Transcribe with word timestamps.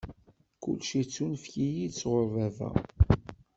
Kullec 0.63 0.89
ittunefk-iyi-d 1.01 1.93
sɣur 2.01 2.25
Baba. 2.33 2.69